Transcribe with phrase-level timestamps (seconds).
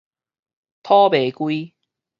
[0.81, 1.73] 土糜龜